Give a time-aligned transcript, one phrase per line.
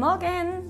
[0.00, 0.62] モーゲン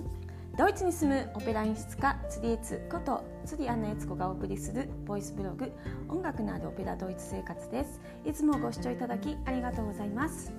[0.59, 5.73] ドイツに住むオペラ演出家釣りエツこと釣りアンナエツコがお送りするボイスブログ
[6.09, 8.01] 音楽のあるオペラドイツ生活です。
[8.27, 10.53] いつもご視聴いただきありがとうございます。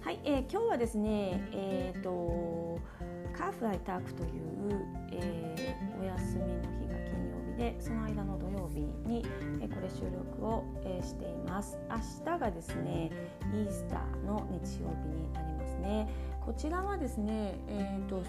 [0.00, 2.78] はい、えー、今日はですねえっ、ー、と
[3.36, 4.30] カーフライタークという、
[5.10, 8.78] えー、お休みの日が金曜日でその間の土曜日
[9.08, 9.26] に、
[9.60, 11.76] えー、これ収録を、えー、しています。
[11.90, 13.10] 明日がですね
[13.52, 16.08] イースターの日曜日になりますね。
[16.48, 18.24] こちらはですね、えーと、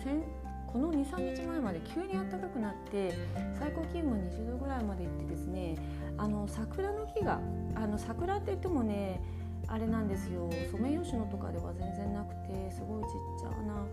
[0.67, 3.15] この23日前まで急に暖かくなって
[3.57, 5.77] 最高気温が20度ぐらいまでいってですね
[6.17, 7.39] あの桜の木が
[7.75, 9.21] あの桜って言ってもね
[9.69, 10.49] あれなんですよ。
[10.69, 13.87] ソメイヨシノとかでは全然なくてすごいちっちゃな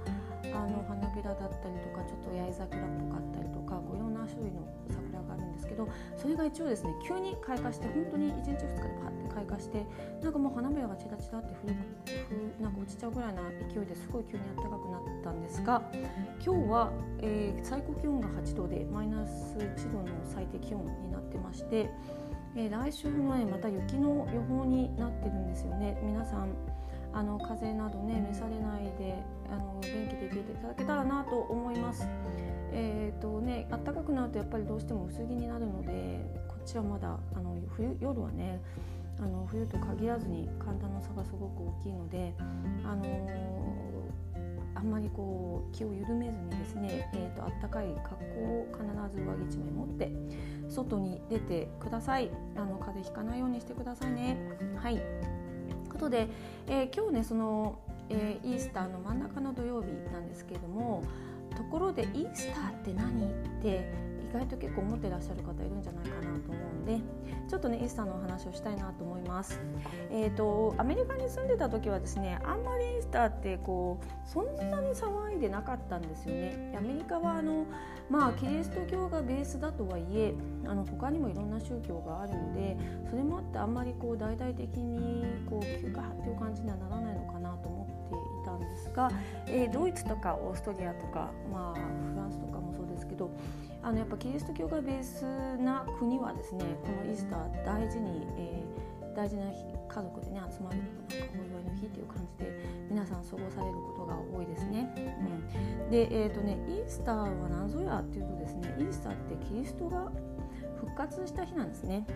[0.59, 9.85] あの花びらだったりとかちょっと八重桜っぽかったりとかいろんな種類の桜があるんですけどそれが一応ですね急に開花して本当に1日2日でパッ開花して
[10.23, 15.83] なんかもう花びらがチラチラってふふなんか落ちちゃうぐらいな勢いですごい急に暖かくなったんですが
[16.45, 21.91] 今日は、えー、最高気温が8度でマイナス1度の最低気温になってまして、
[22.57, 26.01] えー、来週の、ね、また雪の予報になってるんですよね。
[26.03, 26.49] 皆さん
[27.13, 32.09] あの風邪などね召されないであの元気で聞いていただけたらなと思います。
[32.73, 38.61] えーとね、暖かくなるとやっぱりどうしても薄着になるのでこっちはまだあの冬夜はね
[39.19, 42.35] あの冬と限らずに寒暖の差がすごく大きいので、
[42.85, 43.19] あのー、
[44.75, 50.13] あんまりこう気を緩めずにですね、えーと、暖かい格好を必ず上着1枚持って
[50.69, 52.31] 外に出てください。
[52.57, 54.37] あの風邪ひかないようにしてくださいね。
[54.77, 54.97] はい。
[54.97, 55.05] という
[55.93, 56.29] ことで、
[56.67, 57.79] えー、今日ねその、
[58.11, 61.03] えー、イースターの真ん中の土曜日なんですけれども
[61.57, 63.25] ところでイースターって何？
[63.25, 63.29] っ
[63.63, 67.01] て意外と結構思ってらっしゃる方いるんじゃないかなと思うんで
[67.49, 69.61] ちょっとねイースターのお話をしたいなと思います。
[70.11, 76.75] えーと、アメリカに住んでた時はですねあんまりイースターってこうそんなに騒いでなかったんですよね。
[76.77, 77.67] アメリカはあの
[78.11, 80.35] まあキリスト教がベースだとはいえ
[80.65, 82.77] あの他にもいろんな宗教があるので
[83.09, 87.76] それもあってあんまりこう大々的にこう休暇っていう感じにはならないのかなと思
[88.57, 89.11] っていたんですが、
[89.47, 91.81] えー、ドイツとかオーストリアとか、まあ、
[92.13, 93.31] フランスとかもそうですけど
[93.83, 95.25] あのやっぱキリスト教がベース
[95.63, 104.93] な国はですねこのイースター大事に、えー、大事な家族でね集まるなんかお祝いの日っていう感じで皆さん過ごされることが多いですね。
[105.85, 110.11] うん、で、えーとね、イースターは何ぞやっていうとですねイースターってキリストが
[110.81, 112.07] 復活した日なんですね。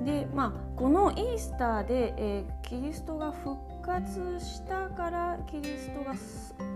[0.00, 6.14] うん、でまあこのイースターで、えー、キリストが復活したからキリストが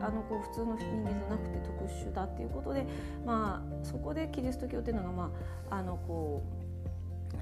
[0.06, 2.86] あのこう普通の人間じゃなくて特殊だっていうことで、
[3.24, 5.32] まあ、そこでキリスト教っていうのが、ま
[5.70, 6.68] あ、あのこう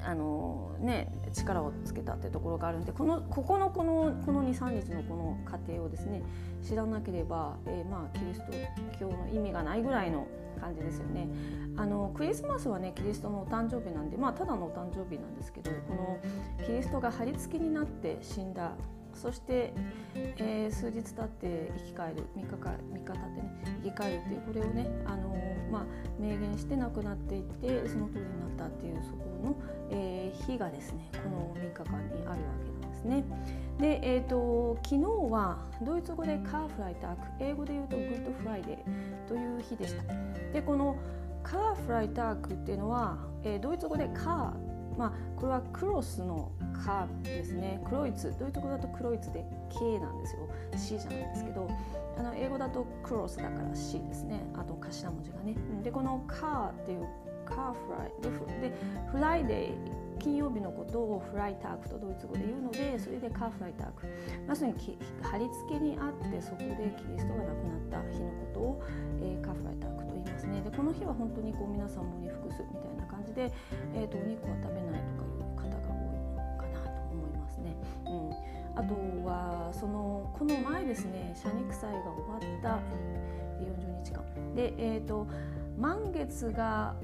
[0.04, 6.22] あのね、力をつけたっていうところがあるんでこのここのこのこの23日のこの過程をですね
[6.62, 8.52] 知らなければ、えー、まあキリスト
[9.00, 10.26] 教の意味がないぐらいの
[10.60, 11.28] 感じですよね。
[11.76, 16.18] あのクリスマスはねキリストのお誕生日なんでまあただのお誕生日なんですけどこの
[16.64, 18.72] キリストが貼り付けになって死んだ
[19.16, 19.72] そして、
[20.14, 25.84] えー、数日経って生き返る3日か3日経ってね生き返るっていうこれをね、あのー、まあ、
[26.18, 29.56] 明言して亡くなっていってその通りになったっていうそこの、
[29.90, 33.24] えー、日がですねこの3日間にあるわけなんですね。
[33.78, 40.02] で、えーと、昨日はドイツ語で Karfreitag 英語で言うと Good Friday という日でした。
[40.52, 40.96] でこの
[41.42, 44.65] Karfreitag っていうのは、えー、ドイツ語で Kar
[44.96, 46.50] まあ、これはクロスの
[46.84, 47.80] 「カ」ですね。
[47.84, 50.48] Kreuz どういうところだと Kreuz で「K」なんですよ。
[50.76, 51.68] C じゃないですけど
[52.18, 54.42] あの英語だとクロスだから C ですね。
[54.54, 55.54] あと頭文字がね。
[55.82, 57.06] でこの「カー」っていう
[57.44, 58.76] カーフライでで
[59.12, 64.06] フライデー金曜日のことを Freitag とドイツ語で言うのでそれで Karfreitag。
[64.48, 64.74] まさに
[65.22, 68.82] 貼り付けにあってそこでキリストが亡くなった日のことを、
[69.20, 70.60] えー、カーフライタークと言いますね。
[70.62, 73.52] でこの日は本当にこう皆さんもに服すみたいなじで、
[73.94, 77.76] えーと、お肉は食べないとかいう方が多いかなと思いますね。
[78.06, 78.94] うん、あと
[79.26, 82.80] はそのこの前ですね謝肉祭が終わった
[83.60, 84.54] 40日間。
[84.54, 85.26] で、えーと
[85.78, 86.94] 満月が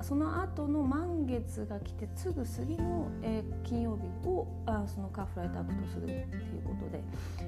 [0.00, 7.02] その後の満月が来てすぐ次の、えー、金曜日をあそのカーフライタークとするっていうことで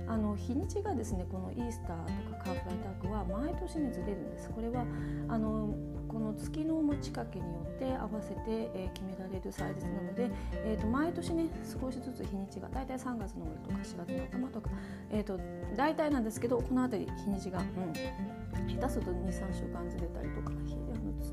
[0.08, 4.48] あの日にちがですねこのイースターとかカーフライタークは毎年にずれるんです。
[4.50, 4.84] これは
[5.28, 5.74] あの
[6.16, 10.30] この月の持ちかけによって合わせて、えー、決められる祭日なので、
[10.64, 14.70] えーと、毎年ね少しずつ日にちが大体3月の終わりとか4月の頭とか、
[15.12, 15.38] えーと、
[15.76, 17.92] 大体なんですけどこの辺り日にちが、うん、
[18.66, 20.52] 下手すると23週間ずれたりとか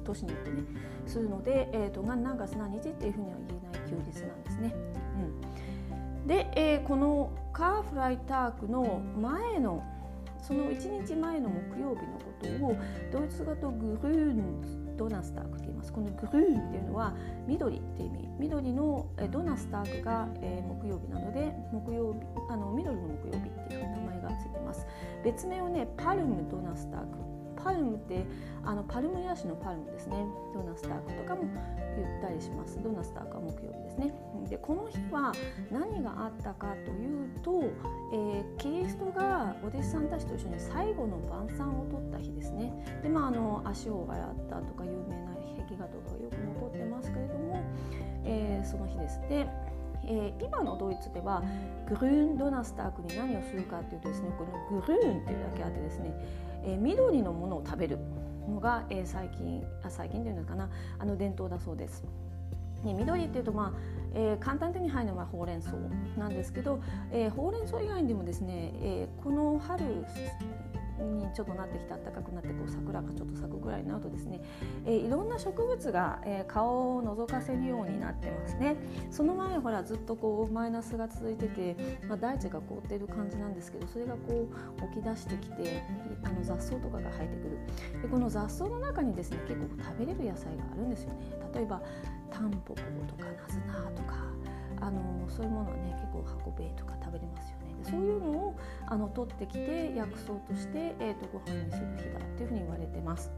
[0.03, 0.63] 年によってね
[1.07, 4.75] するので、えーと、何月何日っていうふうには言えない休日なんですね。
[6.19, 9.81] うん、で、えー、このカーフライタークの前の
[10.43, 12.77] その1日前の木曜日のことを
[13.11, 15.93] ドイツ語とグルーンドナスタークと言います。
[15.93, 17.15] このグルーンっていうのは
[17.47, 22.19] 緑っていう意味緑のドナスタークが、え木曜日なので木曜日
[22.49, 24.85] あの緑の木曜日っていう名前がついてます。
[25.23, 27.32] 別名をねパルムドナスターク。
[27.53, 28.25] パルムって
[28.65, 30.15] あのパルムヤシのパルムですね。
[30.53, 31.43] ドーナスタークとかも
[31.97, 32.79] 言ったりします。
[32.81, 34.13] ドーナスタークは木曜日ですね。
[34.49, 35.31] でこの日は
[35.71, 37.63] 何があったかというと、
[38.13, 42.73] えー、キリストがお弟子さんたちと一緒に最後の晩餐を取った日ですね。
[43.03, 45.33] でまああの足を洗ったとか有名な
[45.63, 47.61] 壁画とかよく残ってますけれども、
[48.25, 49.19] えー、その日です。
[49.29, 49.47] で
[50.05, 51.41] えー、今のドイツでは
[51.87, 56.13] グルーンドナスタークに何をするかというとですねこのグルーンっていうだけあってですね
[56.65, 57.97] えー、緑のものを食べる
[58.47, 60.69] のが、えー、最近あ最近というのかな
[60.99, 62.03] あの伝統だそうです。
[62.83, 63.79] ね、緑っていうと、まあ
[64.13, 65.71] えー、簡単に手に入るのはほうれん草
[66.17, 66.81] なんですけど、
[67.11, 70.05] えー、ほうれん草以外にでもですね、えー、この春
[71.01, 74.41] にちょっとなってきて暖かくなってこう桜がちょっと咲くぐらいになるとですね、
[74.85, 78.75] えー、いろんな植物が、えー、顔を覗かせるようになってますね。
[79.09, 81.75] その前ほらずっとこうマイナスが続いてて、
[82.07, 84.47] まあ、大地が凍っている感じなんですけどそれがこ
[84.77, 85.83] う起き出してきて
[86.23, 88.01] あの雑草とかが生えてくる。
[88.01, 91.15] でこの雑草の中にですね結構食べれる野菜があるんですよね。
[91.53, 91.81] 例えば
[92.29, 94.25] タンポポとかナズナとか
[94.81, 97.62] あのそういうものはね結構ハコベとか食べれますよね。
[97.81, 98.55] そういうのを
[98.87, 103.31] あの取ってきて薬草として、えーと、ご飯にする日だっていうふうに言われてます。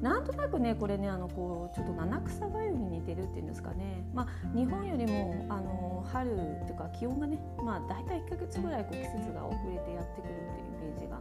[0.00, 11.18] なんとなくねこれねあのこうちょっと七草がゆに似てるっていうんですかね、まあ、日本よりもあの春っていうか気温がね、まあ、大体1か月ぐらいこう季節が遅れてやってくるっていうイメージが、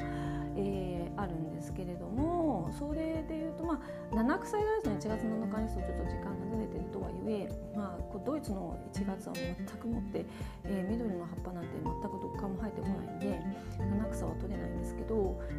[0.57, 3.81] えー、あるんですけれどもそれでいうと、ま
[4.11, 10.25] あ、七草がゆの1月7日にするとちょっと時間がずれてるとはいえ、まあ、こうドイツの1月は全くもって、
[10.65, 13.39] えー、緑の葉っぱなんて全くどっかも生えてこないんで
[13.77, 15.15] 七草は取れないんですけど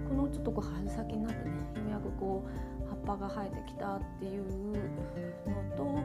[0.08, 4.44] このちょっとこう春先になってねようやくこう葉っぱが生えてきたっていう
[5.48, 5.98] のと、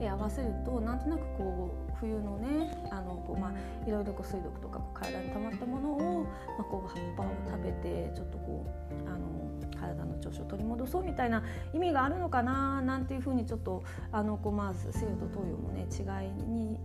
[0.00, 6.24] え、合わせるとなんとなくこう冬のねあのこう、まあ、いろいろこう水毒とかこう体に溜まったものを、
[6.58, 8.66] まあ、こう葉っぱを食べてちょっとこ
[9.06, 9.34] うあの
[9.80, 11.42] 体の調子を取り戻そうみたいな
[11.72, 16.78] 意味があるのかななんていうふうにちょっとあのこう、まあ、西洋と東洋もね違いに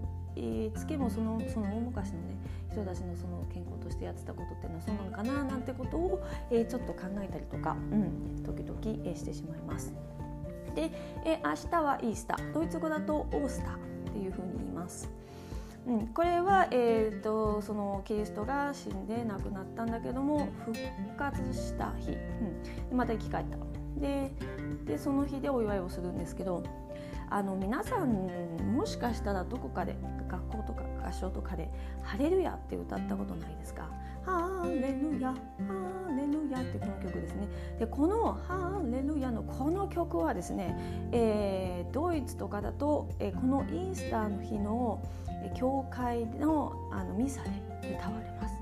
[0.76, 2.38] つけもそのその大昔のね
[2.72, 9.94] 人たちのその健康としてやってたことっていうのはそうなのかななんてことを、えー、ちょっと考えたりとか、うん、時々、え、してしまいます。
[10.76, 10.92] で、
[11.26, 15.10] えー、明日はイースタードイツ語だとオースターっていうふうに言います。
[15.88, 20.78] うん、これは、えーと、そのキリストが死んで亡くなったんだけども復
[21.18, 22.12] 活した日、
[22.92, 23.58] うん、また生き返った
[24.00, 24.32] で
[24.86, 26.64] でその日でお祝いをするんですけど
[27.30, 28.28] あの皆さん
[28.74, 29.96] もしかしたらどこかで
[30.28, 31.70] 学校とか合唱とかで
[32.02, 33.90] 「ハレルヤ」って歌ったことないですか？
[34.26, 37.48] ハーレルヤハーレルヤってこの曲ですね。
[37.80, 40.76] でこのハーレルヤのこの曲はですね、
[41.12, 45.02] えー、ドイツとかだと、えー、このイースターの日の
[45.56, 47.50] 教会のあのミサで
[47.96, 48.59] 歌われます。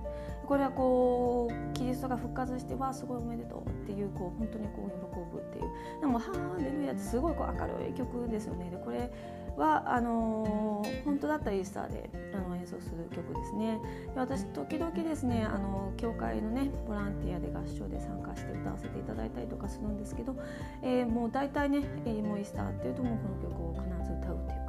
[0.47, 5.99] これはこうキリストが復活してわあすごいおめでとうっていうこう本当にこう喜ぶっていう。
[5.99, 8.69] でも「ハーレルヤ」ってすごいこう明るい曲ですよね。
[8.69, 9.11] でこれ
[9.57, 13.79] はあのー、本当だったらイースターであの演奏する曲ですね。
[14.15, 20.35] 私時々ですねあの教会のねボランティアで合唱で参加して歌わせていただいたりとかするんですけど、
[20.81, 24.66] えー、もう大体ね、えー、もうイースターっていうともうこの曲を必ず歌うっていう。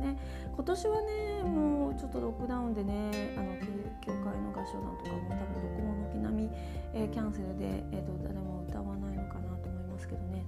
[0.00, 0.16] ね。
[0.54, 3.54] 今年はねもうちょっとロックダウンでねあの
[4.00, 6.50] 教会の合唱団とかも多分どこも軒並み、
[6.94, 10.44] えー、キャンセルで、えーと、誰も歌わないのかなと思いますけどね。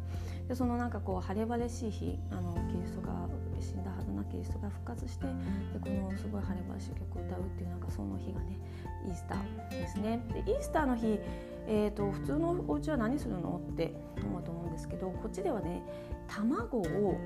[0.48, 3.28] でそのなんかこう晴れ晴れしい日あのキリストが
[3.60, 5.26] 死んだはずなキリストが復活して
[5.72, 8.58] でこのすごい晴れ晴れしい曲を歌うっていうなんかその日がね
[9.06, 10.20] イースターですね。
[10.32, 11.20] でイースターの日
[11.68, 13.60] えーと、普通のお家は何するの？
[13.72, 15.80] って思うと思うんですけどこっちではね
[16.26, 17.16] 卵を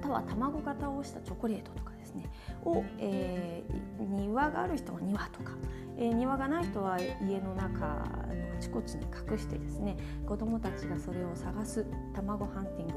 [0.00, 2.24] たは卵型をしたチョコレートとかですね。
[2.64, 5.52] を、えー、庭がある人は庭とか、
[5.96, 9.96] えー、庭がない人は家の中のあちこちに隠してですね。
[10.26, 12.94] 子どもたちがそれを探す卵ハンティング。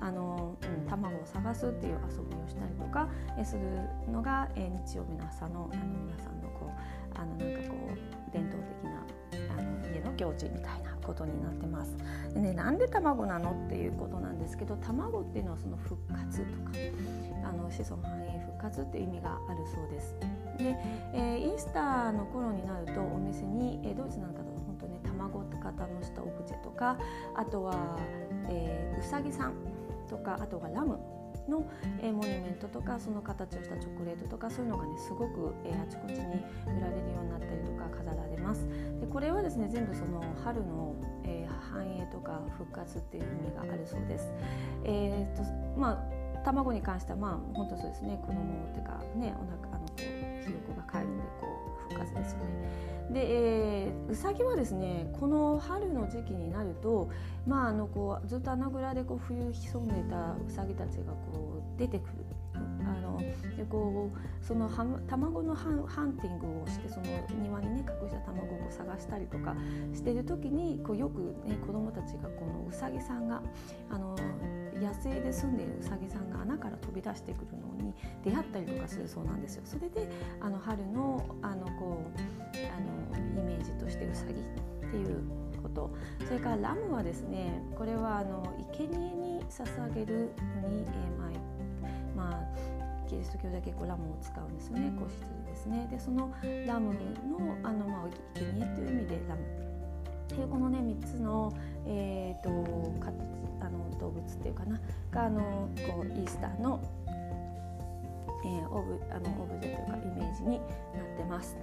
[0.00, 3.62] あの、うん、卵を探すっていう遊びをしたりとか、え、する
[4.10, 7.76] のが、えー、日曜日の朝のあの皆さんのこうあのなんかこ
[8.28, 9.06] う伝統的な
[9.92, 11.96] 家の行事みたいなことになってます。
[12.34, 16.72] でね、なんで卵なのっていうことなんですけど卵っていうのはその復活とか
[17.44, 20.16] あの子孫繁栄復活っていう意味があるそうです。
[20.58, 20.76] で、
[21.14, 26.96] えー、イースターの頃になるとお店に、えー、ドイツなんかだと本当ね卵型のしたオブジェとか
[27.34, 27.98] あとは、
[28.48, 29.54] えー、うさぎさん
[30.08, 30.98] とかあとはラム
[31.48, 31.64] の、
[32.00, 38.66] えー、モニュメントとかその形をしたチョコレートとかそういうのがねすごく、えー、あちこちに売られるようになったりとか飾られます。
[39.00, 40.94] でこれはですね全部その春の、
[41.24, 44.32] えー、繁栄とか復活っていう意味があるそうです。
[44.84, 45.42] えーと
[45.78, 49.86] まあ、卵に関してはまあ本当そうですね子供っていうかねお腹あの
[50.44, 51.46] ひよこが帰るんでこ
[51.88, 52.92] う復活ですよね。
[53.10, 57.10] で、えー、うさぎはですねこの春の時期になると、
[57.46, 62.12] まあ、あのこうずっと穴蔵でこう冬潜んでいたうさぎたちがこう出てくる
[62.54, 63.18] あの
[63.56, 67.06] でこうそのは卵のハンハンティングをしてその
[67.42, 69.54] 庭にね隠した卵を探したりとか
[69.94, 73.42] してる時にこうよくね子供たちがこのうさぎさんが
[73.90, 74.16] あの
[74.82, 79.62] 野生で住んでいるうさぎさんが穴から飛び出してくるのに出会ったりとかするそうなんですよ。
[79.64, 80.08] それで
[80.40, 82.18] あの春のあのこう
[83.14, 85.22] あのイメージとしてうさぎっていう
[85.62, 85.90] こと。
[86.26, 90.30] それからラムはですねこれはあの生贄に捧げる
[90.62, 91.32] のに、えー、まあ
[92.14, 94.92] まあ、キリスト教では結構ラムを使うんですよね。
[94.98, 95.88] 子羊ですね。
[95.90, 96.32] でその
[96.66, 96.98] ラムの
[97.62, 99.42] あの、まあ、生贄という意味でラム。
[100.32, 101.52] っていうこのね3つの、
[101.86, 102.50] えーと、
[103.00, 103.12] かあ
[103.72, 104.80] の動物っていうかな？
[105.10, 106.80] があのこうイースターの、
[108.44, 111.56] えー、オブあのオブジェというかイメージになってます。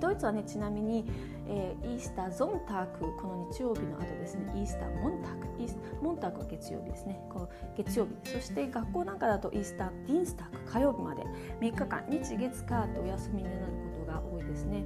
[0.00, 1.04] ドイツはねちなみに、
[1.46, 4.50] えー、イースターゾンタークこの日曜日の後ですね。
[4.54, 5.62] イースターモンターク。
[5.62, 7.20] イースモンタークは月曜日ですね。
[7.28, 8.30] こう月曜日。
[8.30, 11.22] そして学校なんかだとイースターディンスターク火曜日まで。
[11.60, 13.56] 3日間日月火とお休みになる
[13.96, 14.84] ことが多いですね。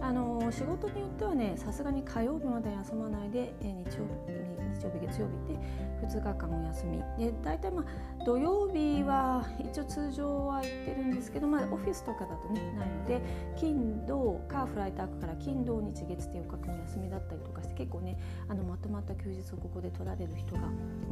[0.00, 4.43] あの仕事によってはねさすがに火曜日まで休まないで、えー、日曜日
[4.84, 5.58] 曜日月曜日で
[6.06, 6.98] 2日間お休み。
[7.18, 13.20] で大体まあ土曜日は一応通常は行ってるんですけど、まあ、オフィスとかだとねないので
[13.56, 20.62] 金土カーフライトークから金土日月っていう日間休みだったりとかして結構ねあのまとまった休日をここで取られる人が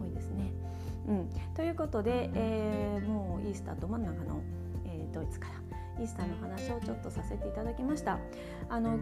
[0.00, 0.52] 多いですね。
[1.09, 4.41] うん、ということで、えー、もうイースターど真ん中の、
[4.85, 5.62] えー、ドイツから。
[6.02, 8.18] イースターの話をちょっとさせていただきました
[8.68, 8.99] あの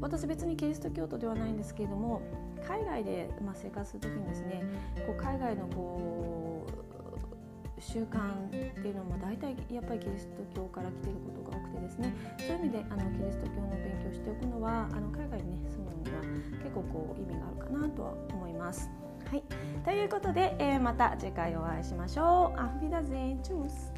[0.00, 2.22] 私別にキリスト教徒ではないんですけれども
[2.66, 4.62] 海外で、まあ、生活する時にですね
[5.06, 6.84] こう海外のこう
[7.80, 16.22] 習慣っていうのも大体やっぱりキリスト教から来てることが多くてですねそういう意味であのキリスト教の勉強しておくのはあの海外にね住むのには
[16.62, 18.90] 結構こう意味があるかなとは思います。
[19.30, 19.42] はい、
[19.84, 22.60] ということで、えー、また次回お会いしましょう。
[22.60, 23.92] アフビダゼンチュース